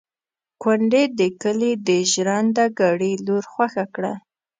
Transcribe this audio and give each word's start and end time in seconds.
کونډې 0.61 1.03
د 1.19 1.21
کلي 1.41 1.71
د 1.87 1.89
ژرنده 2.11 2.65
ګړي 2.79 3.11
لور 3.25 3.43
خوښه 3.51 3.85
کړه. 3.95 4.13